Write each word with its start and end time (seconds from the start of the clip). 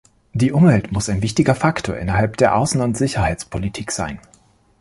Die 0.33 0.51
Umwelt 0.51 0.91
muss 0.91 1.09
ein 1.09 1.21
wichtiger 1.21 1.53
Faktor 1.53 1.95
innerhalb 1.95 2.35
der 2.37 2.55
Außen- 2.57 2.81
und 2.81 2.97
Sicherheitspolitik 2.97 3.91
sein. 3.91 4.19